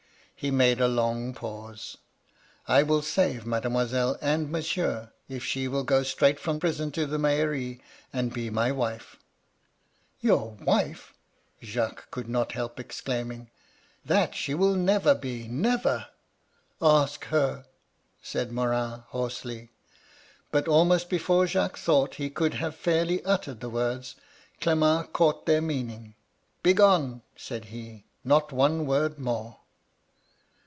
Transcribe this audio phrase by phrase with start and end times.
[0.41, 1.97] << He made a long pause.
[2.35, 7.05] * I will save mademoiselle and monsieur, if she will go stndght from prison to
[7.05, 7.79] tbe mairie,
[8.11, 9.23] and be my wife.' ^<^
[10.19, 11.13] Your wife!'
[11.61, 13.51] Jacques could not help exclaiming.
[13.77, 16.07] * That she will never be— ^never 1'
[16.55, 17.67] "* Ask her!'
[18.23, 19.57] said Morin, hoarsely.
[19.59, 19.67] '^^
[20.49, 24.15] But almost before Jacques thought he could have fairly uttered the words,
[24.59, 26.15] Clement caught their meaning.
[26.51, 29.57] "* Begone 1' said he;* not one word more.'